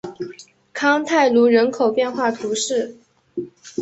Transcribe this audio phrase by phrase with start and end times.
[0.73, 2.97] 康泰卢人口变化图示